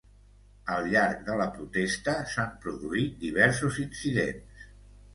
Al 0.75 0.89
llarg 0.93 1.21
de 1.27 1.35
la 1.41 1.47
protesta 1.59 2.17
s’han 2.33 2.59
produït 2.65 3.23
diversos 3.29 3.81
incidents. 3.89 4.71